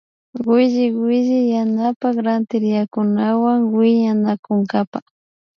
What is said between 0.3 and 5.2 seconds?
Williwilli yanapan rantiriakkunawan willanakunkapa